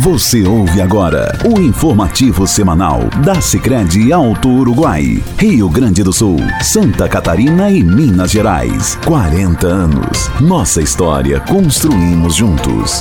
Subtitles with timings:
[0.00, 7.08] Você ouve agora o informativo semanal da Sicredi Alto Uruguai, Rio Grande do Sul, Santa
[7.08, 8.98] Catarina e Minas Gerais.
[9.06, 10.30] 40 anos.
[10.38, 13.00] Nossa história construímos juntos.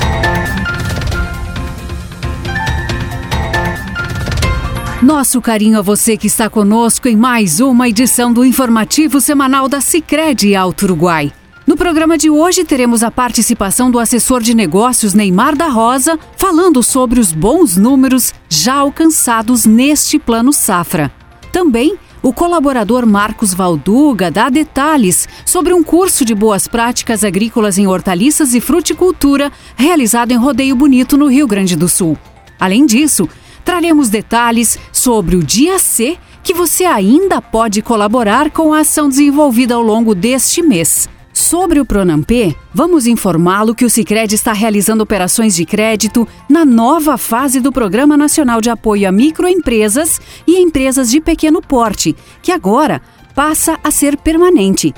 [5.04, 9.82] Nosso carinho a você que está conosco em mais uma edição do informativo semanal da
[9.82, 11.34] Sicredi Alto Uruguai.
[11.68, 16.84] No programa de hoje teremos a participação do assessor de negócios Neymar da Rosa, falando
[16.84, 21.12] sobre os bons números já alcançados neste plano safra.
[21.52, 27.88] Também o colaborador Marcos Valduga dá detalhes sobre um curso de boas práticas agrícolas em
[27.88, 32.16] hortaliças e fruticultura realizado em Rodeio Bonito, no Rio Grande do Sul.
[32.60, 33.28] Além disso,
[33.64, 39.74] traremos detalhes sobre o Dia C que você ainda pode colaborar com a ação desenvolvida
[39.74, 41.10] ao longo deste mês.
[41.36, 42.32] Sobre o Pronamp,
[42.74, 48.16] vamos informá-lo que o Sicredi está realizando operações de crédito na nova fase do Programa
[48.16, 53.02] Nacional de Apoio a Microempresas e Empresas de Pequeno Porte, que agora
[53.36, 54.94] passa a ser permanente.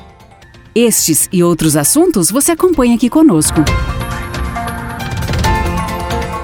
[0.75, 3.61] Estes e outros assuntos você acompanha aqui conosco.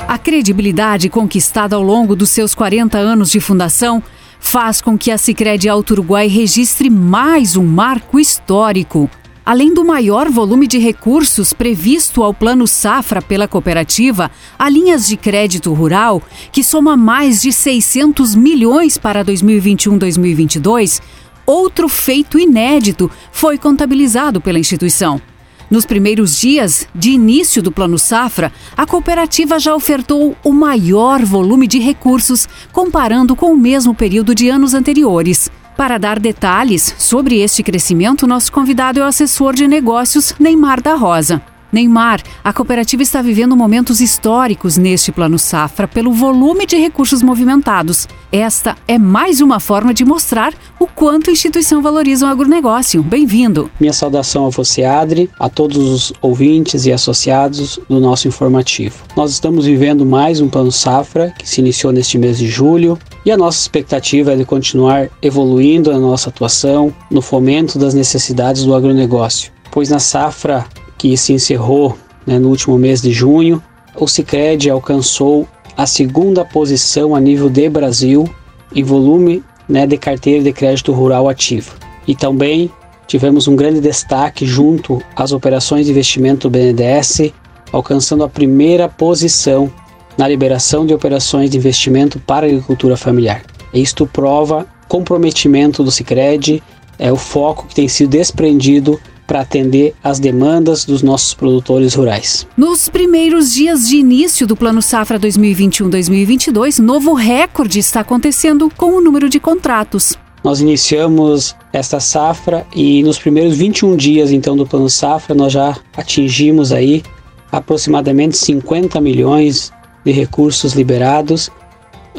[0.07, 4.01] A credibilidade conquistada ao longo dos seus 40 anos de fundação
[4.39, 9.07] faz com que a Sicredi Alto Uruguai registre mais um marco histórico–
[9.45, 15.17] Além do maior volume de recursos previsto ao Plano Safra pela cooperativa, há linhas de
[15.17, 21.01] crédito rural, que soma mais de 600 milhões para 2021-2022,
[21.45, 25.21] outro feito inédito foi contabilizado pela instituição.
[25.69, 31.67] Nos primeiros dias de início do Plano Safra, a cooperativa já ofertou o maior volume
[31.67, 35.51] de recursos comparando com o mesmo período de anos anteriores.
[35.75, 40.93] Para dar detalhes sobre este crescimento, nosso convidado é o assessor de negócios Neymar da
[40.93, 41.41] Rosa.
[41.71, 48.07] Neymar, a cooperativa está vivendo momentos históricos neste plano safra pelo volume de recursos movimentados.
[48.31, 53.01] Esta é mais uma forma de mostrar o quanto a instituição valoriza o agronegócio.
[53.01, 53.71] Bem-vindo.
[53.79, 59.03] Minha saudação a você, Adri, a todos os ouvintes e associados do nosso informativo.
[59.15, 63.31] Nós estamos vivendo mais um plano safra que se iniciou neste mês de julho e
[63.31, 68.75] a nossa expectativa é de continuar evoluindo a nossa atuação no fomento das necessidades do
[68.75, 70.65] agronegócio, pois na safra
[70.97, 73.61] que se encerrou né, no último mês de junho,
[73.95, 78.29] o Sicredi alcançou a segunda posição a nível de Brasil
[78.75, 81.75] em volume né, de carteira de crédito rural ativo.
[82.07, 82.71] E também
[83.07, 87.33] tivemos um grande destaque junto às operações de investimento do BNDES,
[87.71, 89.71] alcançando a primeira posição
[90.17, 93.43] na liberação de operações de investimento para a agricultura familiar.
[93.73, 96.61] Isto prova comprometimento do Sicredi,
[96.99, 102.45] é o foco que tem sido desprendido para atender às demandas dos nossos produtores rurais.
[102.55, 109.01] Nos primeiros dias de início do Plano Safra 2021-2022, novo recorde está acontecendo com o
[109.01, 110.17] número de contratos.
[110.43, 115.77] Nós iniciamos esta safra e nos primeiros 21 dias então do Plano Safra nós já
[115.95, 117.01] atingimos aí
[117.49, 119.71] aproximadamente 50 milhões
[120.03, 121.49] de recursos liberados.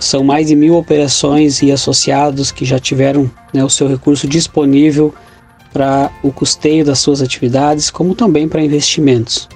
[0.01, 5.15] São mais de mil operações e associados que já tiveram né, o seu recurso disponível
[5.73, 9.49] para o custeio das suas atividades, como também para investimentos.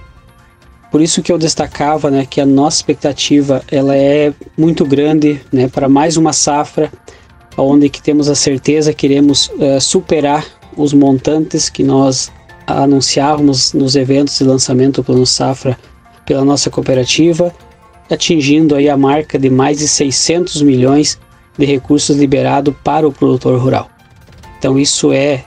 [0.91, 5.69] Por isso que eu destacava né, que a nossa expectativa ela é muito grande né,
[5.69, 6.91] para mais uma safra,
[7.56, 10.47] onde que temos a certeza que iremos uh, superar
[10.77, 12.31] os montantes que nós
[12.67, 15.78] anunciávamos nos eventos de lançamento do Plano Safra
[16.25, 17.53] pela nossa cooperativa,
[18.11, 21.19] atingindo aí a marca de mais de 600 milhões
[21.59, 23.91] de recursos liberados para o produtor rural.
[24.59, 25.45] Então isso é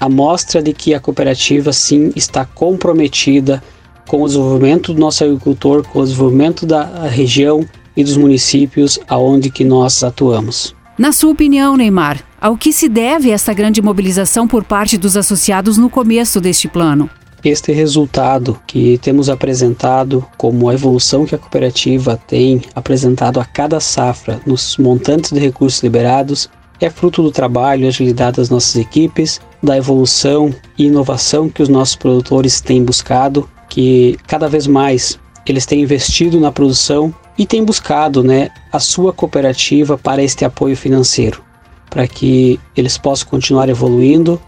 [0.00, 3.62] a mostra de que a cooperativa sim está comprometida
[4.06, 9.50] com o desenvolvimento do nosso agricultor, com o desenvolvimento da região e dos municípios aonde
[9.50, 10.74] que nós atuamos.
[10.98, 15.76] Na sua opinião, Neymar, ao que se deve essa grande mobilização por parte dos associados
[15.76, 17.10] no começo deste plano?
[17.44, 23.78] Este resultado que temos apresentado, como a evolução que a cooperativa tem apresentado a cada
[23.78, 26.48] safra nos montantes de recursos liberados,
[26.80, 31.68] é fruto do trabalho e agilidade das nossas equipes, da evolução e inovação que os
[31.68, 37.64] nossos produtores têm buscado, que cada vez mais eles têm investido na produção e têm
[37.64, 41.42] buscado né, a sua cooperativa para este apoio financeiro,
[41.88, 44.40] para que eles possam continuar evoluindo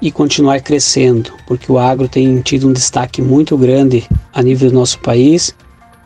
[0.00, 4.76] e continuar crescendo, porque o agro tem tido um destaque muito grande a nível do
[4.76, 5.54] nosso país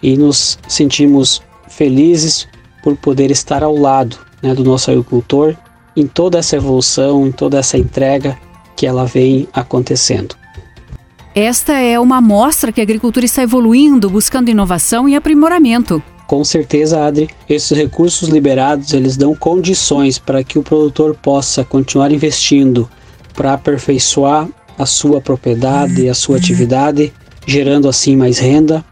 [0.02, 2.46] e nos sentimos felizes
[2.82, 5.56] por poder estar ao lado né, do nosso agricultor
[5.96, 8.38] em toda essa evolução, em toda essa entrega
[8.76, 10.34] que ela vem acontecendo.
[11.34, 16.02] Esta é uma amostra que a agricultura está evoluindo, buscando inovação e aprimoramento.
[16.26, 22.12] Com certeza, Adri, esses recursos liberados eles dão condições para que o produtor possa continuar
[22.12, 22.88] investindo
[23.34, 24.48] para aperfeiçoar
[24.78, 27.12] a sua propriedade, a sua atividade,
[27.46, 28.84] gerando assim mais renda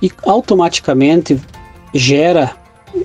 [0.00, 1.40] e automaticamente
[1.92, 2.56] gera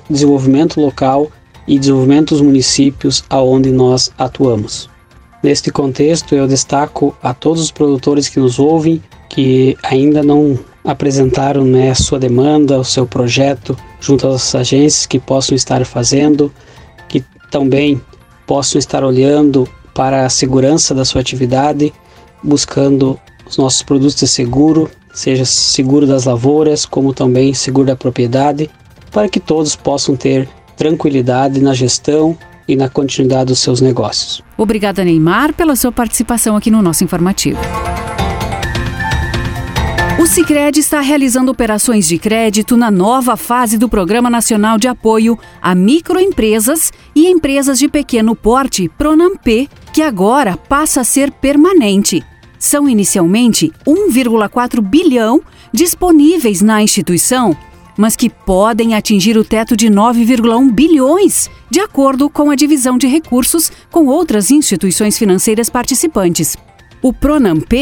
[0.08, 1.30] desenvolvimento local
[1.66, 4.88] e desenvolvimento dos municípios aonde nós atuamos.
[5.42, 11.64] Neste contexto, eu destaco a todos os produtores que nos ouvem que ainda não apresentaram
[11.64, 16.52] né, sua demanda, o seu projeto junto às agências que possam estar fazendo,
[17.08, 18.00] que também
[18.46, 21.92] possam estar olhando para a segurança da sua atividade,
[22.42, 28.70] buscando os nossos produtos de seguro, seja seguro das lavouras, como também seguro da propriedade,
[29.10, 32.36] para que todos possam ter tranquilidade na gestão
[32.66, 34.42] e na continuidade dos seus negócios.
[34.56, 37.58] Obrigada, Neymar, pela sua participação aqui no nosso informativo.
[40.22, 45.36] O Sicredi está realizando operações de crédito na nova fase do Programa Nacional de Apoio
[45.60, 49.44] a Microempresas e Empresas de Pequeno Porte, Pronamp,
[49.92, 52.24] que agora passa a ser permanente.
[52.58, 55.42] São inicialmente 1,4 bilhão
[55.72, 57.56] disponíveis na instituição,
[57.96, 63.06] mas que podem atingir o teto de 9,1 bilhões, de acordo com a divisão de
[63.06, 66.56] recursos com outras instituições financeiras participantes.
[67.02, 67.72] O Pronamp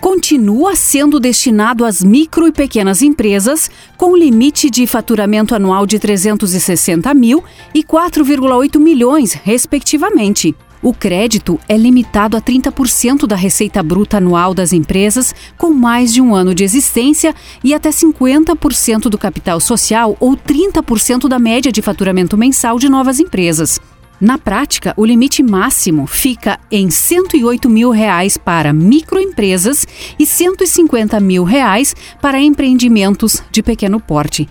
[0.00, 7.12] continua sendo destinado às micro e pequenas empresas, com limite de faturamento anual de 360
[7.12, 10.54] mil e 4,8 milhões, respectivamente.
[10.82, 16.22] O crédito é limitado a 30% da receita bruta anual das empresas com mais de
[16.22, 21.82] um ano de existência e até 50% do capital social ou 30% da média de
[21.82, 23.78] faturamento mensal de novas empresas.
[24.18, 29.86] Na prática, o limite máximo fica em 108 mil reais para microempresas
[30.18, 34.48] e 150 mil reais para empreendimentos de pequeno porte.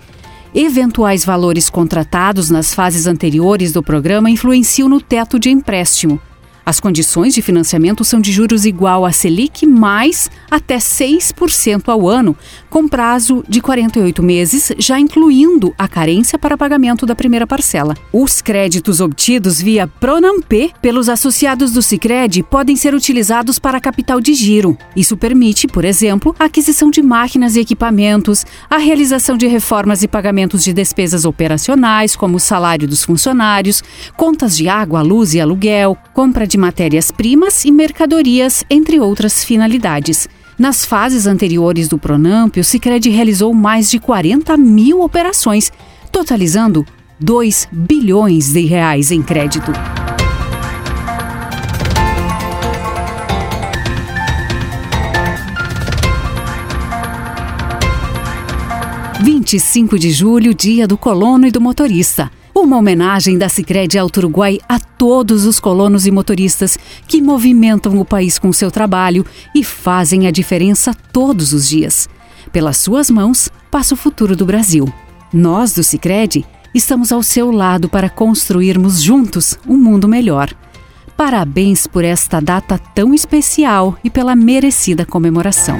[0.54, 6.20] Eventuais valores contratados nas fases anteriores do programa influenciam no teto de empréstimo.
[6.70, 12.38] As condições de financiamento são de juros igual a Selic mais até 6% ao ano,
[12.70, 17.96] com prazo de 48 meses, já incluindo a carência para pagamento da primeira parcela.
[18.14, 24.36] Os créditos obtidos via Pronamp pelos associados do Sicredi podem ser utilizados para capital de
[24.36, 24.78] giro.
[24.96, 30.08] Isso permite, por exemplo, a aquisição de máquinas e equipamentos, a realização de reformas e
[30.08, 33.82] pagamentos de despesas operacionais, como o salário dos funcionários,
[34.16, 40.28] contas de água, luz e aluguel, compra de matérias-primas e mercadorias, entre outras finalidades.
[40.60, 45.72] Nas fases anteriores do Pronamp, o Sicredi realizou mais de 40 mil operações,
[46.12, 46.86] totalizando
[47.18, 49.72] 2 bilhões de reais em crédito.
[59.22, 62.32] Vinte e cinco de julho, dia do colono e do motorista.
[62.62, 66.78] Uma homenagem da Sicredi ao Uruguai a todos os colonos e motoristas
[67.08, 69.26] que movimentam o país com seu trabalho
[69.56, 72.10] e fazem a diferença todos os dias.
[72.52, 74.94] Pelas suas mãos passa o futuro do Brasil.
[75.34, 76.46] Nós do Sicredi
[76.76, 80.54] estamos ao seu lado para construirmos juntos um mundo melhor.
[81.16, 85.78] Parabéns por esta data tão especial e pela merecida comemoração.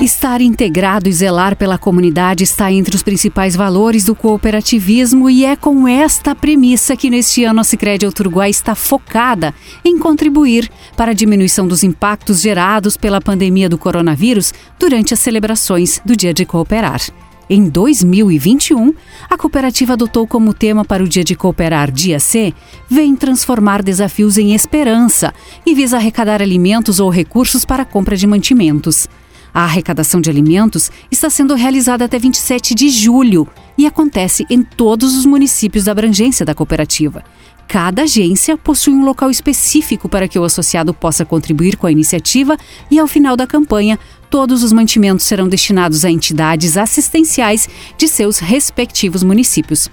[0.00, 5.54] Estar integrado e zelar pela comunidade está entre os principais valores do cooperativismo e é
[5.54, 9.54] com esta premissa que neste ano a Sicredi Uruguai está focada
[9.84, 16.00] em contribuir para a diminuição dos impactos gerados pela pandemia do coronavírus durante as celebrações
[16.02, 17.02] do Dia de Cooperar.
[17.50, 18.94] Em 2021,
[19.28, 22.54] a cooperativa adotou como tema para o Dia de Cooperar Dia C
[22.88, 25.34] Vem transformar desafios em esperança
[25.66, 29.06] e visa arrecadar alimentos ou recursos para a compra de mantimentos.
[29.52, 35.16] A arrecadação de alimentos está sendo realizada até 27 de julho e acontece em todos
[35.16, 37.24] os municípios da abrangência da cooperativa.
[37.66, 42.56] Cada agência possui um local específico para que o associado possa contribuir com a iniciativa
[42.90, 43.96] e, ao final da campanha,
[44.28, 49.88] todos os mantimentos serão destinados a entidades assistenciais de seus respectivos municípios.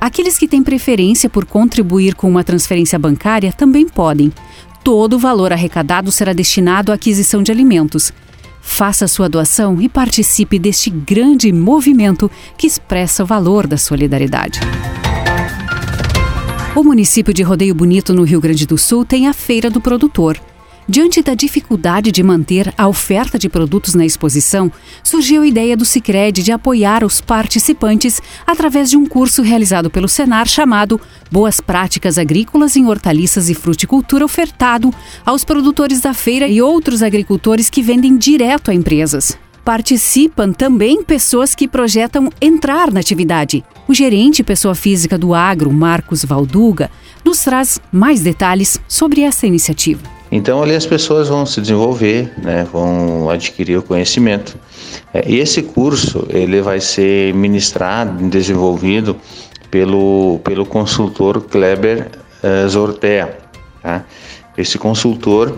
[0.00, 4.32] Aqueles que têm preferência por contribuir com uma transferência bancária também podem.
[4.82, 8.12] Todo o valor arrecadado será destinado à aquisição de alimentos.
[8.64, 14.60] Faça sua doação e participe deste grande movimento que expressa o valor da solidariedade.
[16.74, 20.40] O município de Rodeio Bonito, no Rio Grande do Sul, tem a Feira do Produtor.
[20.88, 24.70] Diante da dificuldade de manter a oferta de produtos na exposição,
[25.02, 30.08] surgiu a ideia do Sicredi de apoiar os participantes através de um curso realizado pelo
[30.08, 34.92] Senar chamado Boas Práticas Agrícolas em Hortaliças e Fruticultura ofertado
[35.24, 39.38] aos produtores da feira e outros agricultores que vendem direto a empresas.
[39.64, 43.64] Participam também pessoas que projetam entrar na atividade.
[43.86, 46.90] O gerente pessoa física do agro, Marcos Valduga,
[47.24, 50.21] nos traz mais detalhes sobre essa iniciativa.
[50.32, 54.56] Então ali as pessoas vão se desenvolver, né, vão adquirir o conhecimento.
[55.12, 59.14] É, e esse curso ele vai ser ministrado, desenvolvido
[59.70, 62.08] pelo, pelo consultor Kleber
[62.42, 63.36] uh, Zortea.
[63.82, 64.04] Tá?
[64.56, 65.54] Esse consultor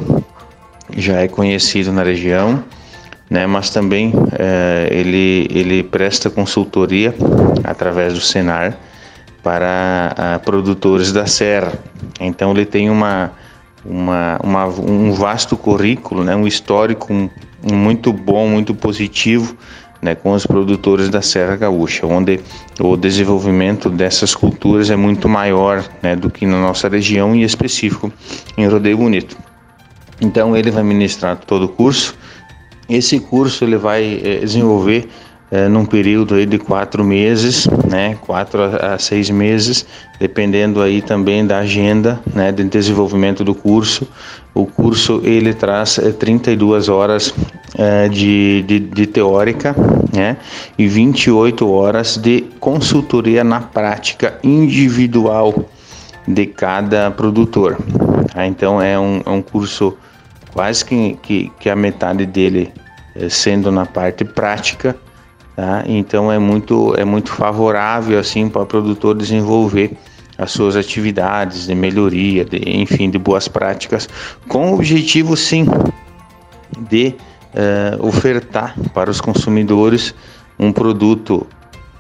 [0.96, 2.64] já é conhecido na região,
[3.30, 7.14] né, mas também uh, ele, ele presta consultoria
[7.62, 8.76] através do Senar
[9.40, 11.74] para uh, produtores da serra.
[12.20, 13.30] Então ele tem uma
[13.84, 17.12] uma, uma, um vasto currículo, né, um histórico
[17.62, 19.56] muito bom, muito positivo
[20.04, 22.38] né, com os produtores da Serra Gaúcha, onde
[22.78, 28.12] o desenvolvimento dessas culturas é muito maior né, do que na nossa região e específico
[28.56, 29.36] em Rodeio Bonito.
[30.20, 32.14] Então ele vai ministrar todo o curso.
[32.86, 35.08] Esse curso ele vai eh, desenvolver
[35.50, 39.86] é, num período aí de quatro meses, né, quatro a, seis meses,
[40.18, 44.08] dependendo aí também da agenda, né, de desenvolvimento do curso.
[44.54, 47.34] O curso ele traz é, 32 horas
[47.76, 49.74] é, de, de, de, teórica,
[50.12, 50.36] né,
[50.78, 55.68] e 28 horas de consultoria na prática individual
[56.26, 57.76] de cada produtor.
[58.32, 58.46] Tá?
[58.46, 59.96] Então é um, é um curso
[60.52, 62.72] quase que, que, que a metade dele
[63.14, 64.96] é, sendo na parte prática
[65.56, 65.84] Tá?
[65.86, 69.96] Então é muito, é muito favorável assim para o produtor desenvolver
[70.36, 74.08] as suas atividades de melhoria, de, enfim, de boas práticas,
[74.48, 75.66] com o objetivo sim
[76.90, 77.14] de
[77.54, 80.12] uh, ofertar para os consumidores
[80.58, 81.46] um produto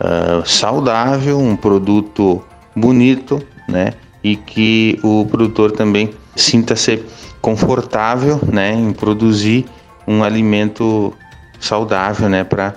[0.00, 2.42] uh, saudável, um produto
[2.74, 3.92] bonito, né?
[4.22, 7.04] E que o produtor também sinta-se
[7.40, 9.66] confortável, né, em produzir
[10.08, 11.12] um alimento
[11.60, 12.74] saudável, né, para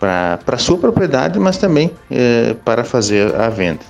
[0.00, 3.84] para sua propriedade, mas também é, para fazer a venda.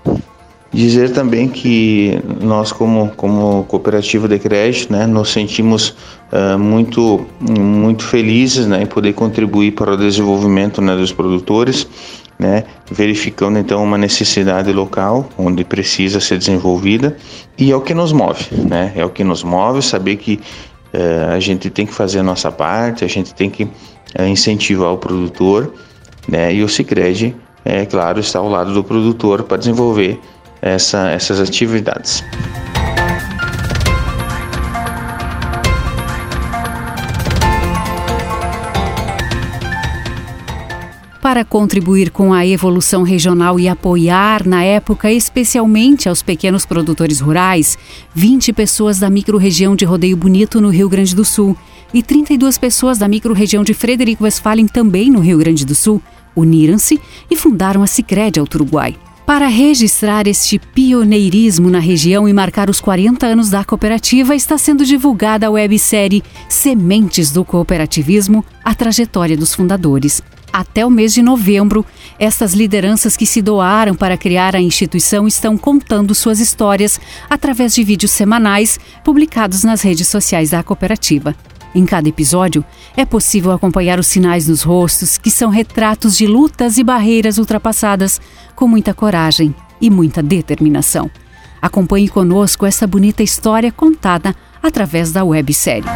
[0.73, 5.97] Dizer também que nós, como, como cooperativa de crédito, né, nos sentimos
[6.33, 11.89] uh, muito, muito felizes né, em poder contribuir para o desenvolvimento né, dos produtores,
[12.39, 17.17] né, verificando então uma necessidade local onde precisa ser desenvolvida
[17.59, 20.39] e é o que nos move, né, é o que nos move saber que
[20.95, 24.93] uh, a gente tem que fazer a nossa parte, a gente tem que uh, incentivar
[24.93, 25.75] o produtor
[26.31, 26.55] né?
[26.55, 27.35] E o Sicredi,
[27.65, 30.19] é claro, está ao lado do produtor para desenvolver
[30.63, 32.23] essa, essas atividades.
[41.21, 47.77] Para contribuir com a evolução regional e apoiar, na época, especialmente aos pequenos produtores rurais,
[48.15, 51.57] 20 pessoas da microrregião de Rodeio Bonito, no Rio Grande do Sul,
[51.93, 56.01] e 32 pessoas da microrregião de Frederico Westphalen, também no Rio Grande do Sul,
[56.35, 58.97] uniram-se e fundaram a Sicredi ao Uruguai.
[59.31, 64.85] Para registrar este pioneirismo na região e marcar os 40 anos da cooperativa, está sendo
[64.85, 70.21] divulgada a websérie Sementes do Cooperativismo A Trajetória dos Fundadores.
[70.53, 71.87] Até o mês de novembro,
[72.19, 77.85] estas lideranças que se doaram para criar a instituição estão contando suas histórias através de
[77.85, 81.37] vídeos semanais publicados nas redes sociais da cooperativa.
[81.75, 82.65] Em cada episódio,
[82.97, 88.21] é possível acompanhar os sinais nos rostos, que são retratos de lutas e barreiras ultrapassadas
[88.57, 91.11] com muita coragem e muita determinação.
[91.63, 95.89] Acompanhe conosco essa bonita história contada através da websérie.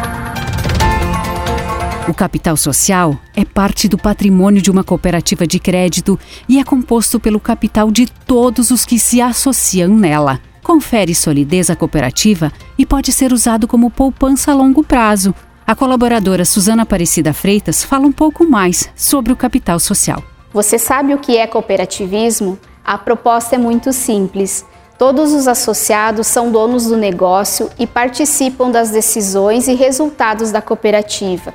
[2.07, 7.19] O capital social é parte do patrimônio de uma cooperativa de crédito e é composto
[7.19, 10.39] pelo capital de todos os que se associam nela.
[10.61, 15.33] Confere solidez à cooperativa e pode ser usado como poupança a longo prazo,
[15.67, 20.23] a colaboradora Suzana Aparecida Freitas fala um pouco mais sobre o capital social.
[20.53, 22.59] Você sabe o que é cooperativismo?
[22.83, 24.63] A proposta é muito simples.
[24.97, 31.53] Todos os associados são donos do negócio e participam das decisões e resultados da cooperativa.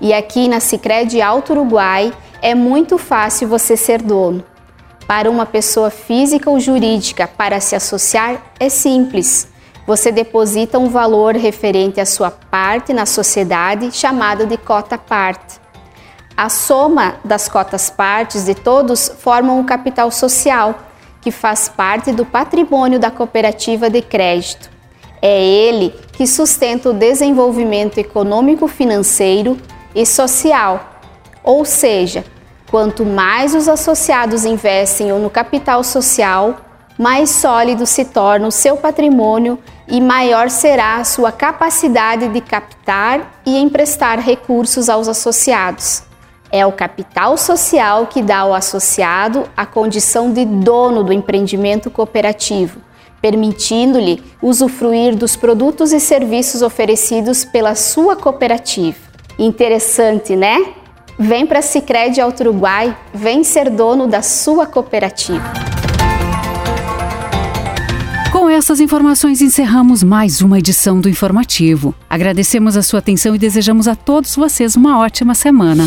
[0.00, 4.44] E aqui na Sicredi Alto Uruguai é muito fácil você ser dono.
[5.06, 9.48] Para uma pessoa física ou jurídica para se associar é simples
[9.86, 15.60] você deposita um valor referente à sua parte na sociedade, chamado de cota parte.
[16.36, 20.74] A soma das cotas partes de todos forma um capital social,
[21.22, 24.70] que faz parte do patrimônio da cooperativa de crédito.
[25.22, 29.56] É ele que sustenta o desenvolvimento econômico, financeiro
[29.94, 31.00] e social.
[31.42, 32.24] Ou seja,
[32.70, 36.65] quanto mais os associados investem no capital social,
[36.98, 43.40] mais sólido se torna o seu patrimônio e maior será a sua capacidade de captar
[43.44, 46.02] e emprestar recursos aos associados.
[46.50, 52.80] É o capital social que dá ao associado a condição de dono do empreendimento cooperativo,
[53.20, 58.98] permitindo-lhe usufruir dos produtos e serviços oferecidos pela sua cooperativa.
[59.38, 60.74] Interessante, né?
[61.18, 65.85] Vem para Sicredi Alto Uruguai, vem ser dono da sua cooperativa.
[68.56, 71.94] Essas informações encerramos mais uma edição do Informativo.
[72.08, 75.84] Agradecemos a sua atenção e desejamos a todos vocês uma ótima semana.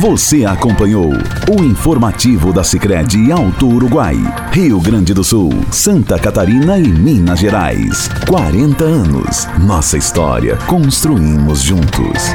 [0.00, 1.12] Você acompanhou
[1.48, 4.16] o informativo da Sicredi Alto Uruguai,
[4.50, 8.10] Rio Grande do Sul, Santa Catarina e Minas Gerais.
[8.26, 9.46] 40 anos.
[9.64, 12.34] Nossa história construímos juntos.